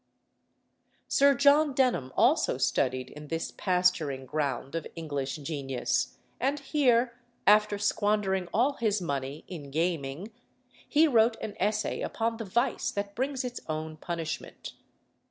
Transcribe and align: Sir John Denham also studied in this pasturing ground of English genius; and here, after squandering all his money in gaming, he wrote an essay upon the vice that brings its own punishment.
Sir 1.07 1.35
John 1.35 1.73
Denham 1.75 2.11
also 2.17 2.57
studied 2.57 3.11
in 3.11 3.27
this 3.27 3.51
pasturing 3.55 4.25
ground 4.25 4.73
of 4.73 4.87
English 4.95 5.35
genius; 5.35 6.17
and 6.39 6.59
here, 6.59 7.19
after 7.45 7.77
squandering 7.77 8.47
all 8.51 8.77
his 8.77 8.99
money 8.99 9.43
in 9.47 9.69
gaming, 9.69 10.31
he 10.89 11.07
wrote 11.07 11.37
an 11.39 11.53
essay 11.59 12.01
upon 12.01 12.37
the 12.37 12.45
vice 12.45 12.89
that 12.89 13.13
brings 13.13 13.43
its 13.43 13.59
own 13.69 13.95
punishment. 13.95 14.73